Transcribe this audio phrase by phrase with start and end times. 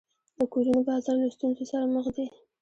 [0.37, 2.25] د کورونو بازار له ستونزو سره مخ دی.